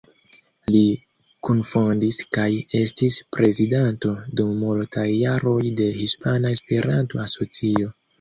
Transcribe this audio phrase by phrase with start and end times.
[0.75, 0.79] Li
[1.47, 2.47] kunfondis kaj
[2.79, 7.93] estis prezidanto dum multaj jaroj de Hispana Esperanto-Asocio.